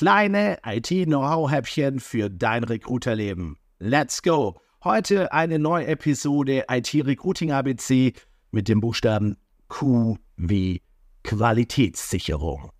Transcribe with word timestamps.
Kleine 0.00 0.56
IT-Know-how-Häppchen 0.64 2.00
für 2.00 2.30
dein 2.30 2.64
Recruiterleben. 2.64 3.58
Let's 3.80 4.22
go! 4.22 4.58
Heute 4.82 5.30
eine 5.30 5.58
neue 5.58 5.88
Episode 5.88 6.64
IT-Recruiting 6.70 7.52
ABC 7.52 8.14
mit 8.50 8.68
dem 8.68 8.80
Buchstaben 8.80 9.36
Q 9.68 10.16
wie 10.38 10.80
Qualitätssicherung. 11.22 12.70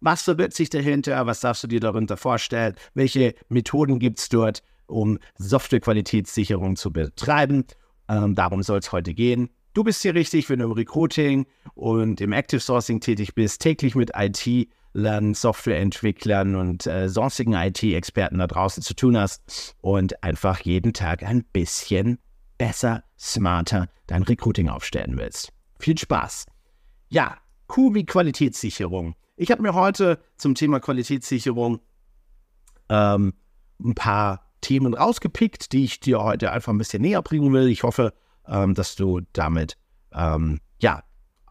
Was 0.00 0.22
verbirgt 0.22 0.54
sich 0.54 0.70
dahinter? 0.70 1.26
Was 1.26 1.40
darfst 1.40 1.62
du 1.64 1.66
dir 1.66 1.80
darunter 1.80 2.16
vorstellen? 2.16 2.74
Welche 2.94 3.34
Methoden 3.50 3.98
gibt 3.98 4.18
es 4.18 4.30
dort, 4.30 4.62
um 4.86 5.18
Softwarequalitätssicherung 5.36 6.76
zu 6.76 6.90
betreiben? 6.90 7.66
Ähm, 8.08 8.34
darum 8.34 8.62
soll 8.62 8.78
es 8.78 8.90
heute 8.90 9.12
gehen. 9.12 9.50
Du 9.74 9.84
bist 9.84 10.00
hier 10.00 10.14
richtig, 10.14 10.48
wenn 10.48 10.60
du 10.60 10.64
im 10.64 10.72
Recruiting 10.72 11.46
und 11.74 12.22
im 12.22 12.32
Active 12.32 12.60
Sourcing 12.60 13.00
tätig 13.00 13.34
bist, 13.34 13.60
täglich 13.60 13.94
mit 13.94 14.12
IT-Lern, 14.16 14.66
Softwareentwicklern 15.34 16.56
und 16.56 16.86
äh, 16.86 17.08
sonstigen 17.08 17.54
IT-Experten 17.54 18.38
da 18.38 18.46
draußen 18.46 18.82
zu 18.82 18.94
tun 18.94 19.16
hast 19.16 19.74
und 19.80 20.22
einfach 20.22 20.60
jeden 20.60 20.92
Tag 20.92 21.22
ein 21.22 21.44
bisschen 21.44 22.18
besser, 22.58 23.04
smarter 23.18 23.88
dein 24.06 24.22
Recruiting 24.22 24.68
aufstellen 24.68 25.16
willst. 25.16 25.52
Viel 25.78 25.96
Spaß! 25.96 26.46
Ja, 27.08 27.36
wie 27.76 28.04
Qualitätssicherung. 28.04 29.14
Ich 29.36 29.50
habe 29.50 29.62
mir 29.62 29.74
heute 29.74 30.18
zum 30.36 30.54
Thema 30.54 30.80
Qualitätssicherung 30.80 31.80
ähm, 32.88 33.32
ein 33.82 33.94
paar 33.94 34.50
Themen 34.60 34.92
rausgepickt, 34.92 35.72
die 35.72 35.84
ich 35.84 36.00
dir 36.00 36.22
heute 36.22 36.52
einfach 36.52 36.72
ein 36.72 36.78
bisschen 36.78 37.02
näher 37.02 37.22
bringen 37.22 37.52
will. 37.52 37.68
Ich 37.68 37.82
hoffe, 37.82 38.12
ähm, 38.46 38.74
dass 38.74 38.96
du 38.96 39.20
damit 39.32 39.76
ähm, 40.12 40.60
ja 40.80 41.02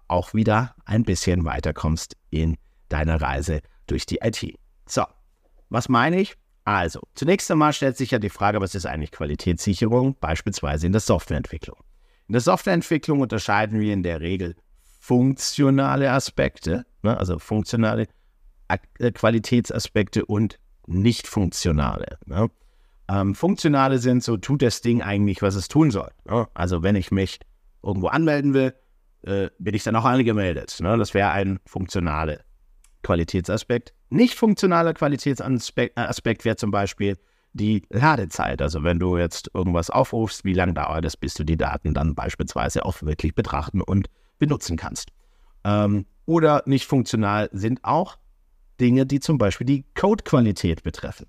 auch 0.08 0.34
wieder 0.34 0.76
ein 0.86 1.04
bisschen 1.04 1.46
weiterkommst 1.46 2.16
in 2.30 2.58
deiner 2.90 3.22
Reise 3.22 3.62
durch 3.88 4.06
die 4.06 4.20
IT. 4.22 4.56
So, 4.86 5.04
was 5.70 5.90
meine 5.90 6.20
ich? 6.20 6.36
Also, 6.66 7.02
zunächst 7.16 7.50
einmal 7.50 7.74
stellt 7.74 7.98
sich 7.98 8.12
ja 8.12 8.20
die 8.20 8.30
Frage, 8.30 8.62
was 8.62 8.76
ist 8.76 8.86
eigentlich 8.86 9.12
Qualitätssicherung, 9.12 10.16
beispielsweise 10.20 10.86
in 10.86 10.92
der 10.92 11.02
Softwareentwicklung. 11.02 11.78
In 12.28 12.34
der 12.34 12.42
Softwareentwicklung 12.42 13.22
unterscheiden 13.22 13.80
wir 13.80 13.92
in 13.92 14.04
der 14.04 14.22
Regel 14.22 14.56
funktionale 15.00 16.12
Aspekte, 16.12 16.86
ne, 17.02 17.18
also 17.18 17.40
funktionale 17.40 18.08
äh, 18.68 19.12
Qualitätsaspekte 19.12 20.26
und 20.26 20.60
nicht 20.86 21.28
funktionale. 21.28 22.20
Ne. 22.26 22.52
Ähm, 23.10 23.34
funktionale 23.34 23.98
sind 23.98 24.24
so, 24.24 24.38
tut 24.38 24.62
das 24.62 24.82
Ding 24.82 25.02
eigentlich, 25.02 25.42
was 25.42 25.56
es 25.56 25.68
tun 25.68 25.90
soll. 25.90 26.12
Ne? 26.26 26.48
Also 26.54 26.84
wenn 26.84 26.96
ich 26.96 27.10
mich 27.10 27.40
irgendwo 27.82 28.08
anmelden 28.08 28.54
will, 28.54 28.76
äh, 29.24 29.50
bin 29.58 29.74
ich 29.74 29.84
dann 29.84 29.96
auch 29.96 30.06
angemeldet. 30.06 30.78
Ne? 30.82 30.96
Das 30.98 31.16
wäre 31.16 31.32
ein 31.32 31.60
funktionaler 31.66 32.42
Qualitätsaspekt. 33.04 33.94
Nicht 34.10 34.36
funktionaler 34.36 34.94
Qualitätsaspekt 34.94 35.98
äh, 35.98 36.46
wäre 36.46 36.56
zum 36.56 36.72
Beispiel 36.72 37.18
die 37.54 37.84
Ladezeit. 37.90 38.62
Also 38.62 38.84
wenn 38.84 39.00
du 39.00 39.18
jetzt 39.18 39.50
irgendwas 39.54 39.90
aufrufst, 39.90 40.46
wie 40.46 40.54
lange 40.54 40.74
dauert 40.74 41.06
es, 41.06 41.18
bis 41.18 41.34
du 41.34 41.44
die 41.44 41.58
Daten 41.58 41.94
dann 41.94 42.16
beispielsweise 42.16 42.86
auch 42.86 43.02
wirklich 43.02 43.36
betrachten 43.36 43.82
und 43.82 44.10
benutzen 44.38 44.78
kannst. 44.78 45.10
Ähm, 45.64 46.06
oder 46.26 46.64
nicht 46.66 46.86
funktional 46.86 47.50
sind 47.52 47.84
auch 47.84 48.18
Dinge, 48.80 49.06
die 49.06 49.20
zum 49.20 49.38
Beispiel 49.38 49.66
die 49.66 49.86
Codequalität 49.96 50.84
betreffen. 50.84 51.28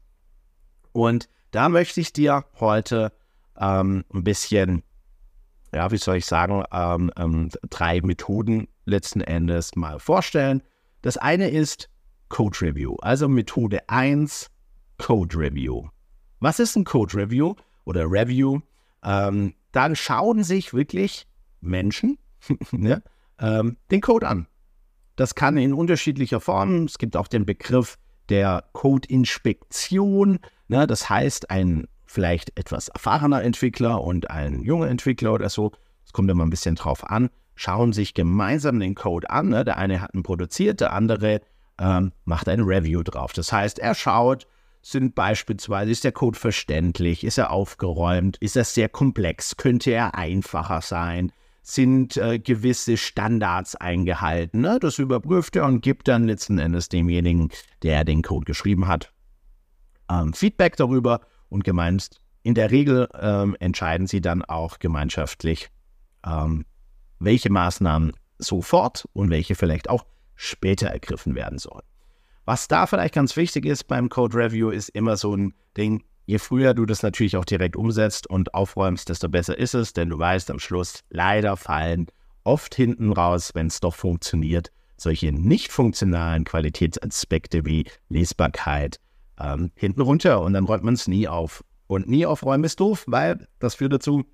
Und 0.92 1.28
da 1.50 1.68
möchte 1.68 2.00
ich 2.00 2.12
dir 2.12 2.44
heute 2.60 3.12
ähm, 3.58 4.04
ein 4.12 4.24
bisschen, 4.24 4.82
ja, 5.74 5.90
wie 5.90 5.96
soll 5.96 6.16
ich 6.16 6.26
sagen, 6.26 6.64
ähm, 6.72 7.10
ähm, 7.16 7.48
drei 7.68 8.00
Methoden 8.02 8.68
letzten 8.84 9.20
Endes 9.20 9.74
mal 9.74 9.98
vorstellen. 9.98 10.62
Das 11.02 11.16
eine 11.16 11.48
ist 11.48 11.88
Code 12.28 12.60
Review, 12.60 12.96
also 13.00 13.28
Methode 13.28 13.88
1, 13.88 14.50
Code 14.98 15.36
Review. 15.36 15.88
Was 16.40 16.58
ist 16.58 16.76
ein 16.76 16.84
Code 16.84 17.16
Review 17.16 17.54
oder 17.84 18.04
Review? 18.10 18.60
Ähm, 19.02 19.54
dann 19.72 19.96
schauen 19.96 20.44
sich 20.44 20.74
wirklich 20.74 21.26
Menschen 21.60 22.18
ja, 22.72 23.00
ähm, 23.40 23.76
den 23.90 24.00
Code 24.00 24.28
an. 24.28 24.46
Das 25.16 25.34
kann 25.34 25.56
in 25.56 25.74
unterschiedlicher 25.74 26.40
Form. 26.40 26.84
Es 26.84 26.98
gibt 26.98 27.16
auch 27.16 27.28
den 27.28 27.44
Begriff 27.44 27.98
der 28.28 28.64
Code-Inspektion. 28.72 30.38
Ne? 30.68 30.86
Das 30.86 31.10
heißt, 31.10 31.50
ein 31.50 31.88
vielleicht 32.06 32.58
etwas 32.58 32.88
erfahrener 32.88 33.42
Entwickler 33.42 34.02
und 34.02 34.30
ein 34.30 34.62
junger 34.62 34.88
Entwickler 34.88 35.32
oder 35.32 35.48
so, 35.48 35.72
es 36.04 36.12
kommt 36.12 36.30
immer 36.30 36.44
ein 36.44 36.50
bisschen 36.50 36.74
drauf 36.74 37.08
an, 37.08 37.30
schauen 37.60 37.92
sich 37.92 38.14
gemeinsam 38.14 38.80
den 38.80 38.94
Code 38.94 39.28
an. 39.28 39.50
Ne? 39.50 39.64
Der 39.64 39.76
eine 39.76 40.00
hat 40.00 40.14
ihn 40.14 40.22
produziert, 40.22 40.80
der 40.80 40.94
andere 40.94 41.42
ähm, 41.78 42.12
macht 42.24 42.48
ein 42.48 42.60
Review 42.60 43.02
drauf. 43.02 43.34
Das 43.34 43.52
heißt, 43.52 43.78
er 43.78 43.94
schaut, 43.94 44.46
sind 44.80 45.14
beispielsweise, 45.14 45.90
ist 45.90 46.04
der 46.04 46.12
Code 46.12 46.38
verständlich, 46.38 47.22
ist 47.22 47.36
er 47.36 47.50
aufgeräumt, 47.50 48.38
ist 48.38 48.56
er 48.56 48.64
sehr 48.64 48.88
komplex, 48.88 49.58
könnte 49.58 49.90
er 49.90 50.14
einfacher 50.14 50.80
sein, 50.80 51.32
sind 51.60 52.16
äh, 52.16 52.38
gewisse 52.38 52.96
Standards 52.96 53.76
eingehalten. 53.76 54.62
Ne? 54.62 54.78
Das 54.80 54.98
überprüft 54.98 55.54
er 55.54 55.66
und 55.66 55.82
gibt 55.82 56.08
dann 56.08 56.26
letzten 56.26 56.58
Endes 56.58 56.88
demjenigen, 56.88 57.50
der 57.82 58.04
den 58.04 58.22
Code 58.22 58.46
geschrieben 58.46 58.88
hat, 58.88 59.12
ähm, 60.10 60.32
Feedback 60.32 60.76
darüber 60.76 61.20
und 61.50 61.62
gemeinst 61.64 62.22
in 62.42 62.54
der 62.54 62.70
Regel 62.70 63.06
ähm, 63.20 63.54
entscheiden 63.60 64.06
sie 64.06 64.22
dann 64.22 64.42
auch 64.42 64.78
gemeinschaftlich, 64.78 65.68
ähm, 66.24 66.64
welche 67.20 67.50
Maßnahmen 67.50 68.12
sofort 68.38 69.08
und 69.12 69.30
welche 69.30 69.54
vielleicht 69.54 69.88
auch 69.88 70.04
später 70.34 70.88
ergriffen 70.88 71.34
werden 71.34 71.58
sollen. 71.58 71.84
Was 72.46 72.66
da 72.66 72.86
vielleicht 72.86 73.14
ganz 73.14 73.36
wichtig 73.36 73.66
ist 73.66 73.84
beim 73.84 74.08
Code 74.08 74.36
Review, 74.36 74.70
ist 74.70 74.88
immer 74.88 75.16
so 75.16 75.36
ein 75.36 75.54
Ding, 75.76 76.02
je 76.26 76.38
früher 76.38 76.74
du 76.74 76.86
das 76.86 77.02
natürlich 77.02 77.36
auch 77.36 77.44
direkt 77.44 77.76
umsetzt 77.76 78.28
und 78.28 78.54
aufräumst, 78.54 79.08
desto 79.08 79.28
besser 79.28 79.56
ist 79.56 79.74
es, 79.74 79.92
denn 79.92 80.08
du 80.08 80.18
weißt 80.18 80.50
am 80.50 80.58
Schluss, 80.58 81.04
leider 81.10 81.56
fallen 81.56 82.06
oft 82.44 82.74
hinten 82.74 83.12
raus, 83.12 83.50
wenn 83.54 83.66
es 83.66 83.80
doch 83.80 83.94
funktioniert, 83.94 84.72
solche 84.96 85.32
nicht 85.32 85.70
funktionalen 85.70 86.44
Qualitätsaspekte 86.44 87.64
wie 87.66 87.86
Lesbarkeit 88.08 88.98
ähm, 89.38 89.70
hinten 89.74 90.00
runter 90.00 90.40
und 90.40 90.54
dann 90.54 90.64
räumt 90.64 90.84
man 90.84 90.94
es 90.94 91.08
nie 91.08 91.28
auf. 91.28 91.64
Und 91.86 92.08
nie 92.08 92.24
aufräumen 92.24 92.64
ist 92.64 92.78
doof, 92.78 93.04
weil 93.06 93.48
das 93.58 93.74
führt 93.74 93.92
dazu, 93.92 94.24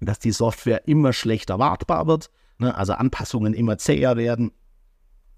dass 0.00 0.18
die 0.18 0.32
Software 0.32 0.86
immer 0.88 1.12
schlechter 1.12 1.58
wartbar 1.58 2.06
wird, 2.06 2.30
ne? 2.58 2.74
also 2.74 2.94
Anpassungen 2.94 3.54
immer 3.54 3.78
zäher 3.78 4.16
werden 4.16 4.52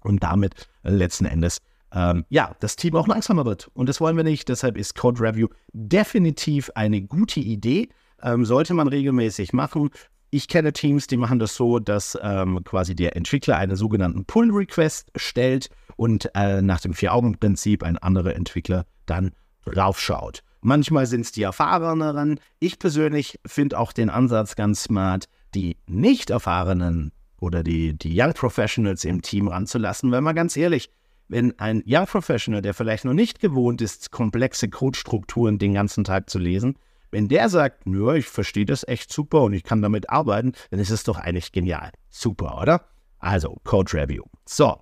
und 0.01 0.23
damit 0.23 0.69
letzten 0.83 1.25
Endes 1.25 1.59
ähm, 1.93 2.25
ja, 2.29 2.55
das 2.59 2.75
Team 2.75 2.95
auch 2.95 3.07
langsamer 3.07 3.45
wird. 3.45 3.69
Und 3.73 3.87
das 3.87 4.01
wollen 4.01 4.17
wir 4.17 4.23
nicht. 4.23 4.49
Deshalb 4.49 4.77
ist 4.77 4.95
Code 4.95 5.21
Review 5.21 5.47
definitiv 5.73 6.71
eine 6.75 7.01
gute 7.01 7.39
Idee. 7.39 7.89
Ähm, 8.21 8.45
sollte 8.45 8.73
man 8.73 8.87
regelmäßig 8.87 9.53
machen. 9.53 9.89
Ich 10.31 10.47
kenne 10.47 10.73
Teams, 10.73 11.05
die 11.05 11.17
machen 11.17 11.37
das 11.37 11.55
so, 11.55 11.77
dass 11.77 12.17
ähm, 12.21 12.63
quasi 12.63 12.95
der 12.95 13.15
Entwickler 13.15 13.57
einen 13.57 13.75
sogenannten 13.75 14.25
Pull-Request 14.25 15.11
stellt 15.15 15.69
und 15.95 16.31
äh, 16.33 16.61
nach 16.63 16.81
dem 16.81 16.95
Vier-Augen-Prinzip 16.95 17.83
ein 17.83 17.99
anderer 17.99 18.35
Entwickler 18.35 18.85
dann 19.05 19.31
raufschaut. 19.67 20.41
Manchmal 20.63 21.05
sind 21.05 21.21
es 21.21 21.31
die 21.33 21.43
Erfahreneren. 21.43 22.39
Ich 22.59 22.79
persönlich 22.79 23.39
finde 23.45 23.77
auch 23.77 23.91
den 23.91 24.09
Ansatz 24.09 24.55
ganz 24.55 24.83
smart, 24.83 25.27
die 25.53 25.77
nicht 25.87 26.29
erfahrenen 26.29 27.11
oder 27.39 27.63
die, 27.63 27.97
die 27.97 28.19
Young 28.19 28.33
Professionals 28.33 29.03
im 29.03 29.21
Team 29.21 29.49
ranzulassen, 29.49 30.11
weil 30.11 30.21
mal 30.21 30.33
ganz 30.33 30.55
ehrlich, 30.55 30.89
wenn 31.27 31.59
ein 31.59 31.83
Young 31.85 32.05
Professional, 32.05 32.61
der 32.61 32.73
vielleicht 32.73 33.03
noch 33.03 33.13
nicht 33.13 33.39
gewohnt 33.39 33.81
ist, 33.81 34.11
komplexe 34.11 34.69
Codestrukturen 34.69 35.59
den 35.59 35.73
ganzen 35.73 36.05
Tag 36.05 36.29
zu 36.29 36.39
lesen, 36.39 36.77
wenn 37.11 37.27
der 37.27 37.49
sagt, 37.49 37.85
nö, 37.85 38.15
ich 38.15 38.27
verstehe 38.27 38.65
das 38.65 38.87
echt 38.87 39.11
super 39.11 39.43
und 39.43 39.53
ich 39.53 39.63
kann 39.63 39.81
damit 39.81 40.09
arbeiten, 40.09 40.53
dann 40.71 40.79
ist 40.79 40.89
es 40.89 41.03
doch 41.03 41.19
eigentlich 41.19 41.51
genial. 41.51 41.91
Super, 42.09 42.59
oder? 42.61 42.85
Also, 43.19 43.57
Code 43.65 43.93
Review. 43.93 44.23
So. 44.45 44.79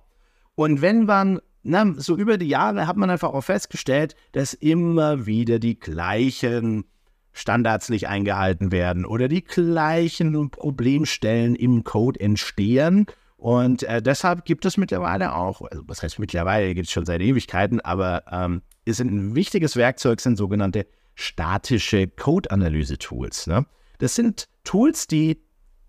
Und 0.54 0.80
wenn 0.80 1.06
man, 1.06 1.40
na, 1.62 1.94
so 1.96 2.16
über 2.16 2.38
die 2.38 2.48
Jahre 2.48 2.86
hat 2.86 2.96
man 2.96 3.10
einfach 3.10 3.32
auch 3.32 3.42
festgestellt, 3.42 4.16
dass 4.32 4.54
immer 4.54 5.26
wieder 5.26 5.58
die 5.58 5.78
gleichen 5.78 6.84
Standards 7.32 7.88
nicht 7.88 8.08
eingehalten 8.08 8.72
werden 8.72 9.04
oder 9.04 9.28
die 9.28 9.44
gleichen 9.44 10.50
Problemstellen 10.50 11.54
im 11.54 11.84
Code 11.84 12.20
entstehen 12.20 13.06
und 13.42 13.82
äh, 13.82 14.00
deshalb 14.00 14.44
gibt 14.44 14.64
es 14.66 14.76
mittlerweile 14.76 15.34
auch, 15.34 15.62
also 15.62 15.82
was 15.88 16.00
heißt 16.00 16.20
mittlerweile, 16.20 16.72
gibt 16.74 16.86
es 16.86 16.92
schon 16.92 17.04
seit 17.04 17.20
Ewigkeiten, 17.20 17.80
aber 17.80 18.22
ähm, 18.30 18.62
ist 18.84 19.00
ein 19.00 19.34
wichtiges 19.34 19.74
Werkzeug 19.74 20.20
sind 20.20 20.36
sogenannte 20.36 20.86
statische 21.16 22.06
Code-Analyse-Tools. 22.06 23.48
Ne? 23.48 23.66
Das 23.98 24.14
sind 24.14 24.48
Tools, 24.62 25.08
die 25.08 25.42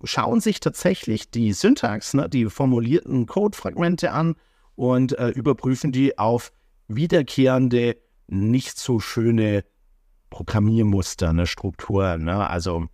schauen 0.04 0.42
sich 0.42 0.62
tatsächlich 0.62 1.30
die 1.30 1.54
Syntax, 1.54 2.16
ne, 2.16 2.28
die 2.28 2.46
formulierten 2.46 3.28
Code-Fragmente 3.28 4.14
an 4.14 4.36
und 4.76 5.18
äh, 5.18 5.30
überprüfen 5.30 5.92
die 5.92 6.18
auf 6.18 6.52
wiederkehrende, 6.88 7.98
nicht 8.28 8.78
so 8.78 9.00
schöne 9.00 9.64
Programmiermuster, 10.30 11.34
ne, 11.34 11.46
Strukturen. 11.46 12.24
Ne? 12.24 12.50
Also 12.50 12.88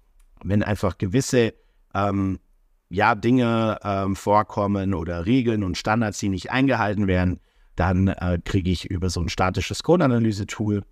wenn 0.44 0.64
einfach 0.64 0.98
gewisse 0.98 1.54
ähm, 1.94 2.40
ja, 2.90 3.16
Dinge 3.16 3.80
ähm, 3.84 4.16
vorkommen 4.16 4.94
oder 4.94 5.26
Regeln 5.26 5.64
und 5.64 5.78
Standards, 5.78 6.20
die 6.20 6.30
nicht 6.30 6.52
eingehalten 6.52 7.08
werden, 7.08 7.40
dann 7.76 8.10
äh, 8.10 8.40
kriege 8.44 8.72
ich 8.72 8.90
über 8.90 9.10
so 9.10 9.22
ein 9.22 9.30
statisches 9.30 9.84
Code-Analyse-Tool 9.84 10.84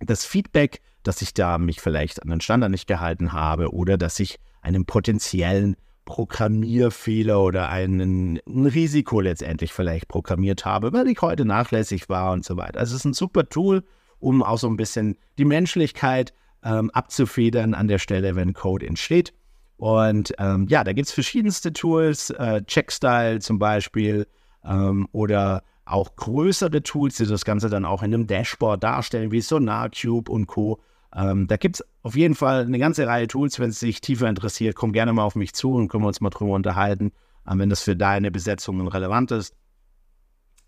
das 0.00 0.24
Feedback, 0.24 0.80
dass 1.02 1.22
ich 1.22 1.34
da 1.34 1.58
mich 1.58 1.80
vielleicht 1.80 2.22
an 2.22 2.30
den 2.30 2.40
Standard 2.40 2.70
nicht 2.70 2.86
gehalten 2.86 3.32
habe 3.32 3.72
oder 3.72 3.98
dass 3.98 4.20
ich 4.20 4.38
einen 4.62 4.84
potenziellen 4.84 5.76
Programmierfehler 6.08 7.38
oder 7.38 7.68
einen, 7.68 8.40
ein 8.46 8.66
Risiko 8.66 9.20
letztendlich 9.20 9.74
vielleicht 9.74 10.08
programmiert 10.08 10.64
habe, 10.64 10.94
weil 10.94 11.06
ich 11.06 11.20
heute 11.20 11.44
nachlässig 11.44 12.08
war 12.08 12.32
und 12.32 12.46
so 12.46 12.56
weiter. 12.56 12.80
Also 12.80 12.94
es 12.94 13.02
ist 13.02 13.04
ein 13.04 13.12
super 13.12 13.46
Tool, 13.50 13.84
um 14.18 14.42
auch 14.42 14.56
so 14.56 14.68
ein 14.68 14.78
bisschen 14.78 15.18
die 15.36 15.44
Menschlichkeit 15.44 16.32
ähm, 16.64 16.90
abzufedern 16.92 17.74
an 17.74 17.88
der 17.88 17.98
Stelle, 17.98 18.36
wenn 18.36 18.54
Code 18.54 18.86
entsteht. 18.86 19.34
Und 19.76 20.32
ähm, 20.38 20.66
ja, 20.70 20.82
da 20.82 20.94
gibt 20.94 21.08
es 21.08 21.12
verschiedenste 21.12 21.74
Tools, 21.74 22.30
äh, 22.30 22.62
Checkstyle 22.64 23.40
zum 23.40 23.58
Beispiel 23.58 24.26
ähm, 24.64 25.08
oder 25.12 25.62
auch 25.84 26.16
größere 26.16 26.82
Tools, 26.82 27.18
die 27.18 27.26
das 27.26 27.44
Ganze 27.44 27.68
dann 27.68 27.84
auch 27.84 28.02
in 28.02 28.14
einem 28.14 28.26
Dashboard 28.26 28.82
darstellen, 28.82 29.30
wie 29.30 29.42
SonarCube 29.42 30.32
und 30.32 30.46
Co. 30.46 30.80
Ähm, 31.14 31.46
da 31.46 31.56
gibt 31.56 31.76
es 31.76 31.84
auf 32.02 32.16
jeden 32.16 32.34
Fall 32.34 32.62
eine 32.62 32.78
ganze 32.78 33.06
Reihe 33.06 33.28
Tools. 33.28 33.58
Wenn 33.58 33.70
es 33.70 33.80
dich 33.80 34.00
tiefer 34.00 34.28
interessiert, 34.28 34.76
komm 34.76 34.92
gerne 34.92 35.12
mal 35.12 35.24
auf 35.24 35.36
mich 35.36 35.54
zu 35.54 35.72
und 35.74 35.88
können 35.88 36.04
wir 36.04 36.08
uns 36.08 36.20
mal 36.20 36.30
drüber 36.30 36.52
unterhalten, 36.52 37.12
äh, 37.46 37.52
wenn 37.56 37.70
das 37.70 37.82
für 37.82 37.96
deine 37.96 38.30
Besetzungen 38.30 38.86
relevant 38.88 39.30
ist. 39.30 39.54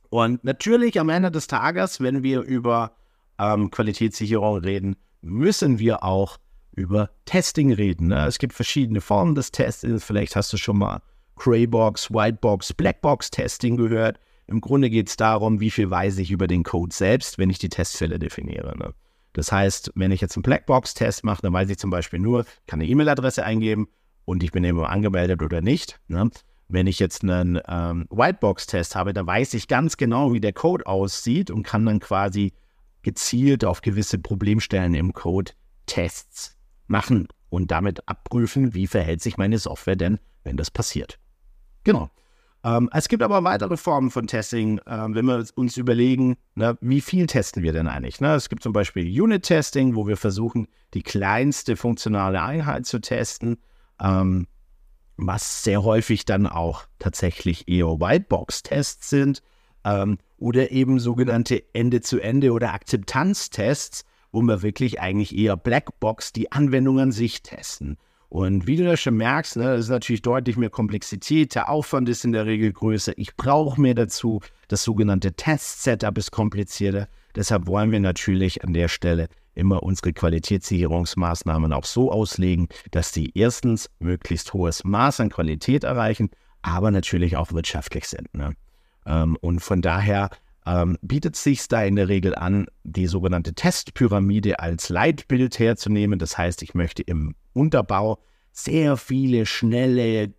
Und 0.08 0.42
natürlich 0.42 0.98
am 0.98 1.08
Ende 1.08 1.30
des 1.30 1.46
Tages, 1.46 2.00
wenn 2.00 2.22
wir 2.22 2.40
über 2.40 2.92
ähm, 3.38 3.70
Qualitätssicherung 3.70 4.58
reden, 4.58 4.96
müssen 5.22 5.78
wir 5.78 6.02
auch 6.02 6.38
über 6.74 7.10
Testing 7.26 7.72
reden. 7.72 8.08
Ne? 8.08 8.26
Es 8.26 8.38
gibt 8.38 8.52
verschiedene 8.52 9.00
Formen 9.00 9.34
des 9.34 9.52
Testings. 9.52 10.04
Vielleicht 10.04 10.34
hast 10.36 10.52
du 10.52 10.56
schon 10.56 10.78
mal 10.78 11.00
Graybox, 11.36 12.10
Whitebox, 12.10 12.72
Blackbox 12.74 13.30
Testing 13.30 13.76
gehört. 13.76 14.18
Im 14.46 14.60
Grunde 14.60 14.90
geht 14.90 15.08
es 15.08 15.16
darum, 15.16 15.60
wie 15.60 15.70
viel 15.70 15.90
weiß 15.90 16.18
ich 16.18 16.30
über 16.32 16.48
den 16.48 16.64
Code 16.64 16.94
selbst, 16.94 17.38
wenn 17.38 17.50
ich 17.50 17.58
die 17.58 17.68
Testfälle 17.68 18.18
definiere. 18.18 18.76
Ne? 18.76 18.92
Das 19.32 19.52
heißt, 19.52 19.92
wenn 19.94 20.10
ich 20.10 20.20
jetzt 20.20 20.36
einen 20.36 20.42
Blackbox-Test 20.42 21.24
mache, 21.24 21.42
dann 21.42 21.52
weiß 21.52 21.70
ich 21.70 21.78
zum 21.78 21.90
Beispiel 21.90 22.18
nur, 22.18 22.40
ich 22.40 22.66
kann 22.66 22.80
eine 22.80 22.88
E-Mail-Adresse 22.88 23.44
eingeben 23.44 23.88
und 24.24 24.42
ich 24.42 24.52
bin 24.52 24.64
eben 24.64 24.84
angemeldet 24.84 25.42
oder 25.42 25.60
nicht. 25.60 26.00
Ne? 26.08 26.30
Wenn 26.68 26.86
ich 26.86 26.98
jetzt 26.98 27.22
einen 27.22 27.60
ähm, 27.68 28.06
Whitebox-Test 28.10 28.96
habe, 28.96 29.12
dann 29.12 29.26
weiß 29.26 29.54
ich 29.54 29.68
ganz 29.68 29.96
genau, 29.96 30.32
wie 30.32 30.40
der 30.40 30.52
Code 30.52 30.86
aussieht 30.86 31.50
und 31.50 31.62
kann 31.62 31.86
dann 31.86 32.00
quasi 32.00 32.52
gezielt 33.02 33.64
auf 33.64 33.80
gewisse 33.80 34.18
Problemstellen 34.18 34.94
im 34.94 35.12
Code 35.12 35.52
Tests 35.86 36.56
machen 36.86 37.28
und 37.48 37.70
damit 37.70 38.06
abprüfen, 38.08 38.74
wie 38.74 38.86
verhält 38.86 39.22
sich 39.22 39.36
meine 39.36 39.58
Software 39.58 39.96
denn, 39.96 40.18
wenn 40.44 40.56
das 40.56 40.70
passiert. 40.70 41.18
Genau. 41.84 42.10
Ähm, 42.62 42.90
es 42.92 43.08
gibt 43.08 43.22
aber 43.22 43.42
weitere 43.42 43.76
Formen 43.76 44.10
von 44.10 44.26
Testing, 44.26 44.80
ähm, 44.86 45.14
wenn 45.14 45.24
wir 45.24 45.44
uns 45.54 45.76
überlegen, 45.76 46.36
ne, 46.54 46.76
wie 46.80 47.00
viel 47.00 47.26
testen 47.26 47.62
wir 47.62 47.72
denn 47.72 47.86
eigentlich? 47.86 48.20
Ne? 48.20 48.34
Es 48.34 48.48
gibt 48.48 48.62
zum 48.62 48.72
Beispiel 48.72 49.04
Unit-Testing, 49.22 49.94
wo 49.94 50.06
wir 50.06 50.18
versuchen, 50.18 50.68
die 50.92 51.02
kleinste 51.02 51.76
funktionale 51.76 52.42
Einheit 52.42 52.84
zu 52.84 53.00
testen, 53.00 53.56
ähm, 54.00 54.46
was 55.16 55.62
sehr 55.64 55.82
häufig 55.82 56.26
dann 56.26 56.46
auch 56.46 56.84
tatsächlich 56.98 57.66
eher 57.68 58.00
Whitebox-Tests 58.00 59.08
sind 59.08 59.42
ähm, 59.84 60.18
oder 60.36 60.70
eben 60.70 60.98
sogenannte 60.98 61.62
Ende-zu-Ende- 61.72 62.52
oder 62.52 62.74
Akzeptanztests, 62.74 64.04
wo 64.32 64.42
wir 64.42 64.62
wirklich 64.62 65.00
eigentlich 65.00 65.36
eher 65.36 65.56
Blackbox 65.56 66.32
die 66.32 66.52
Anwendung 66.52 67.00
an 67.00 67.12
sich 67.12 67.42
testen. 67.42 67.96
Und 68.30 68.68
wie 68.68 68.76
du 68.76 68.84
das 68.84 69.00
schon 69.00 69.16
merkst, 69.16 69.56
ne, 69.56 69.74
ist 69.74 69.88
natürlich 69.88 70.22
deutlich 70.22 70.56
mehr 70.56 70.70
Komplexität, 70.70 71.56
der 71.56 71.68
Aufwand 71.68 72.08
ist 72.08 72.24
in 72.24 72.30
der 72.30 72.46
Regel 72.46 72.72
größer, 72.72 73.12
ich 73.16 73.36
brauche 73.36 73.80
mehr 73.80 73.94
dazu, 73.94 74.40
das 74.68 74.84
sogenannte 74.84 75.32
Test-Setup 75.32 76.16
ist 76.16 76.30
komplizierter. 76.30 77.08
Deshalb 77.34 77.66
wollen 77.66 77.90
wir 77.90 77.98
natürlich 77.98 78.62
an 78.62 78.72
der 78.72 78.86
Stelle 78.86 79.28
immer 79.56 79.82
unsere 79.82 80.12
Qualitätssicherungsmaßnahmen 80.12 81.72
auch 81.72 81.84
so 81.84 82.12
auslegen, 82.12 82.68
dass 82.92 83.10
die 83.10 83.36
erstens 83.36 83.90
möglichst 83.98 84.52
hohes 84.54 84.84
Maß 84.84 85.18
an 85.18 85.30
Qualität 85.30 85.82
erreichen, 85.82 86.30
aber 86.62 86.92
natürlich 86.92 87.36
auch 87.36 87.52
wirtschaftlich 87.52 88.06
sind. 88.06 88.32
Ne? 88.32 88.54
Ähm, 89.06 89.36
und 89.40 89.58
von 89.58 89.82
daher 89.82 90.30
ähm, 90.66 90.98
bietet 91.02 91.36
sich 91.36 91.66
da 91.68 91.82
in 91.82 91.96
der 91.96 92.08
Regel 92.08 92.34
an, 92.34 92.66
die 92.84 93.06
sogenannte 93.06 93.54
Testpyramide 93.54 94.60
als 94.60 94.88
Leitbild 94.88 95.58
herzunehmen. 95.58 96.18
Das 96.18 96.36
heißt, 96.36 96.62
ich 96.62 96.74
möchte 96.74 97.02
im 97.02 97.34
Unterbau 97.52 98.18
sehr 98.52 98.96
viele 98.96 99.46
schnelle, 99.46 100.32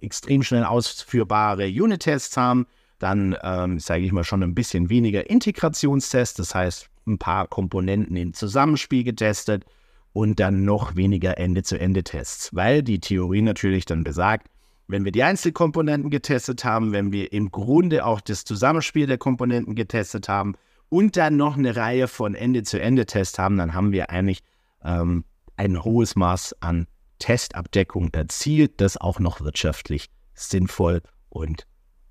extrem 0.00 0.42
schnell 0.42 0.64
ausführbare 0.64 1.66
Unit-Tests 1.66 2.36
haben. 2.36 2.66
Dann, 2.98 3.36
ähm, 3.42 3.78
sage 3.78 4.04
ich 4.04 4.12
mal, 4.12 4.24
schon 4.24 4.42
ein 4.42 4.54
bisschen 4.54 4.90
weniger 4.90 5.30
Integrationstests, 5.30 6.36
das 6.36 6.54
heißt, 6.54 6.90
ein 7.06 7.18
paar 7.18 7.46
Komponenten 7.46 8.16
im 8.16 8.34
Zusammenspiel 8.34 9.04
getestet 9.04 9.64
und 10.12 10.40
dann 10.40 10.64
noch 10.64 10.96
weniger 10.96 11.38
Ende-zu-Ende-Tests, 11.38 12.54
weil 12.54 12.82
die 12.82 13.00
Theorie 13.00 13.42
natürlich 13.42 13.84
dann 13.84 14.04
besagt, 14.04 14.48
wenn 14.90 15.04
wir 15.04 15.12
die 15.12 15.22
Einzelkomponenten 15.22 16.10
getestet 16.10 16.64
haben, 16.64 16.92
wenn 16.92 17.12
wir 17.12 17.32
im 17.32 17.50
Grunde 17.50 18.04
auch 18.04 18.20
das 18.20 18.44
Zusammenspiel 18.44 19.06
der 19.06 19.18
Komponenten 19.18 19.74
getestet 19.74 20.28
haben 20.28 20.54
und 20.88 21.16
dann 21.16 21.36
noch 21.36 21.56
eine 21.56 21.76
Reihe 21.76 22.08
von 22.08 22.34
Ende-zu-Ende-Tests 22.34 23.38
haben, 23.38 23.56
dann 23.56 23.74
haben 23.74 23.92
wir 23.92 24.10
eigentlich 24.10 24.42
ähm, 24.84 25.24
ein 25.56 25.82
hohes 25.82 26.16
Maß 26.16 26.56
an 26.60 26.86
Testabdeckung 27.18 28.10
erzielt, 28.12 28.80
das 28.80 28.96
auch 28.96 29.20
noch 29.20 29.40
wirtschaftlich 29.40 30.10
sinnvoll 30.34 31.02
und 31.28 31.66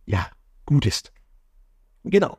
ja, 0.06 0.28
gut 0.66 0.86
ist. 0.86 1.12
Genau. 2.04 2.38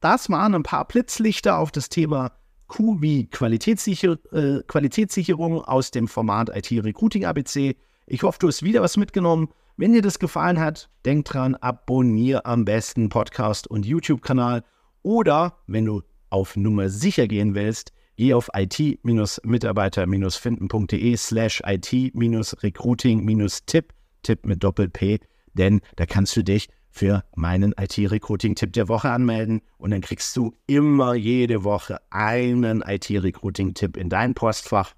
Das 0.00 0.30
waren 0.30 0.54
ein 0.54 0.62
paar 0.62 0.86
Blitzlichter 0.86 1.58
auf 1.58 1.72
das 1.72 1.88
Thema 1.88 2.32
Q 2.66 3.00
wie 3.00 3.26
Qualitätssicher 3.26 4.18
äh, 4.32 4.62
Qualitätssicherung 4.66 5.64
aus 5.64 5.90
dem 5.90 6.06
Format 6.06 6.50
IT 6.54 6.70
Recruiting 6.84 7.24
ABC. 7.24 7.76
Ich 8.06 8.22
hoffe, 8.22 8.38
du 8.40 8.48
hast 8.48 8.62
wieder 8.62 8.82
was 8.82 8.96
mitgenommen. 8.96 9.48
Wenn 9.80 9.92
dir 9.92 10.02
das 10.02 10.18
gefallen 10.18 10.58
hat, 10.58 10.90
denk 11.04 11.26
dran, 11.26 11.54
abonniere 11.54 12.44
am 12.46 12.64
besten 12.64 13.10
Podcast 13.10 13.68
und 13.68 13.86
YouTube-Kanal. 13.86 14.64
Oder 15.04 15.56
wenn 15.68 15.84
du 15.84 16.02
auf 16.30 16.56
Nummer 16.56 16.88
sicher 16.88 17.28
gehen 17.28 17.54
willst, 17.54 17.92
geh 18.16 18.34
auf 18.34 18.50
it-mitarbeiter-finden.de 18.56 21.16
slash 21.16 21.62
it-recruiting-tipp, 21.64 23.92
Tipp 24.24 24.44
mit 24.44 24.64
Doppel-P, 24.64 25.20
denn 25.54 25.80
da 25.94 26.06
kannst 26.06 26.36
du 26.36 26.42
dich 26.42 26.68
für 26.90 27.22
meinen 27.36 27.72
IT-Recruiting-Tipp 27.78 28.72
der 28.72 28.88
Woche 28.88 29.10
anmelden 29.10 29.60
und 29.76 29.92
dann 29.92 30.00
kriegst 30.00 30.36
du 30.36 30.56
immer 30.66 31.14
jede 31.14 31.62
Woche 31.62 32.00
einen 32.10 32.82
IT-Recruiting-Tipp 32.84 33.96
in 33.96 34.08
dein 34.08 34.34
Postfach 34.34 34.94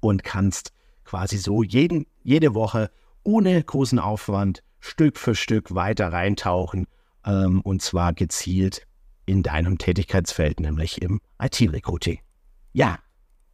und 0.00 0.24
kannst 0.24 0.72
quasi 1.04 1.38
so 1.38 1.62
jeden, 1.62 2.06
jede 2.24 2.56
Woche 2.56 2.90
ohne 3.28 3.62
großen 3.62 3.98
Aufwand 3.98 4.62
Stück 4.80 5.18
für 5.18 5.34
Stück 5.34 5.74
weiter 5.74 6.10
reintauchen 6.10 6.86
ähm, 7.26 7.60
und 7.60 7.82
zwar 7.82 8.14
gezielt 8.14 8.86
in 9.26 9.42
deinem 9.42 9.76
Tätigkeitsfeld, 9.76 10.60
nämlich 10.60 11.02
im 11.02 11.20
IT-Recruiting. 11.38 12.20
Ja, 12.72 12.98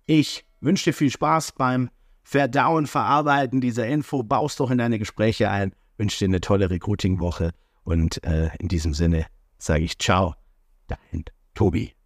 ich 0.06 0.46
wünsche 0.60 0.84
dir 0.84 0.94
viel 0.94 1.10
Spaß 1.10 1.52
beim 1.52 1.90
Verdauen, 2.22 2.86
Verarbeiten 2.86 3.60
dieser 3.60 3.88
Info. 3.88 4.22
Baust 4.22 4.60
doch 4.60 4.70
in 4.70 4.78
deine 4.78 5.00
Gespräche 5.00 5.50
ein. 5.50 5.74
Wünsche 5.98 6.20
dir 6.20 6.26
eine 6.26 6.40
tolle 6.40 6.70
Recruiting-Woche 6.70 7.50
und 7.82 8.22
äh, 8.22 8.50
in 8.60 8.68
diesem 8.68 8.94
Sinne 8.94 9.26
sage 9.58 9.82
ich 9.82 9.98
Ciao, 9.98 10.36
dein 10.86 11.24
Tobi. 11.54 11.94